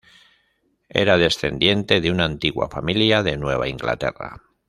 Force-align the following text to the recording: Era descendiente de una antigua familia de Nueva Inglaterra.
Era 0.89 1.19
descendiente 1.19 2.01
de 2.01 2.09
una 2.09 2.25
antigua 2.25 2.69
familia 2.71 3.21
de 3.21 3.37
Nueva 3.37 3.67
Inglaterra. 3.67 4.41